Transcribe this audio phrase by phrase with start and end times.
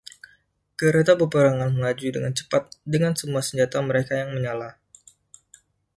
[0.81, 2.63] Kereta peperangan melaju dengan cepat
[2.93, 4.69] dengan semua senjata mereka yang menyala.